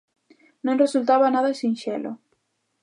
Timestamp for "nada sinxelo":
1.35-2.11